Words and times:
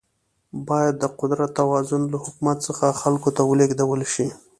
باید 0.67 0.95
د 0.99 1.05
قدرت 1.19 1.49
توازن 1.59 2.01
له 2.11 2.17
حکومت 2.23 2.57
څخه 2.67 2.97
خلکو 3.01 3.29
ته 3.35 3.41
ولیږدول 3.45 4.01
شي. 4.13 4.27